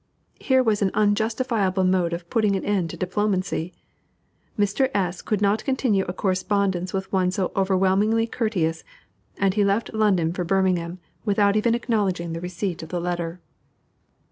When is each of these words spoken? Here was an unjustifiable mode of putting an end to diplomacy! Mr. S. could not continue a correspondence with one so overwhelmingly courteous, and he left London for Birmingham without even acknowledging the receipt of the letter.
Here 0.39 0.63
was 0.63 0.81
an 0.81 0.89
unjustifiable 0.95 1.83
mode 1.83 2.11
of 2.11 2.27
putting 2.31 2.55
an 2.55 2.65
end 2.65 2.89
to 2.89 2.97
diplomacy! 2.97 3.71
Mr. 4.57 4.89
S. 4.95 5.21
could 5.21 5.43
not 5.43 5.63
continue 5.63 6.05
a 6.05 6.11
correspondence 6.11 6.91
with 6.91 7.11
one 7.13 7.29
so 7.29 7.51
overwhelmingly 7.55 8.25
courteous, 8.25 8.83
and 9.37 9.53
he 9.53 9.63
left 9.63 9.93
London 9.93 10.33
for 10.33 10.43
Birmingham 10.43 10.97
without 11.23 11.55
even 11.55 11.75
acknowledging 11.75 12.33
the 12.33 12.41
receipt 12.41 12.81
of 12.81 12.89
the 12.89 12.99
letter. 12.99 13.41